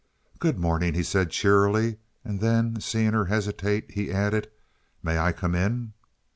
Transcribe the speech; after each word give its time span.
"Good 0.39 0.57
morning," 0.57 0.95
he 0.95 1.03
said, 1.03 1.29
cheerily; 1.29 1.97
then, 2.25 2.79
seeing 2.81 3.13
her 3.13 3.25
hesitate, 3.25 3.91
he 3.91 4.11
added, 4.11 4.49
"May 5.03 5.19
I 5.19 5.31
come 5.31 5.53
in?" 5.53 5.93